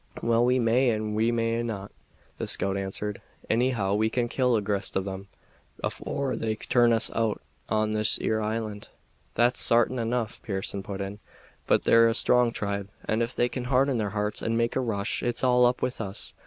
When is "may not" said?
1.31-1.91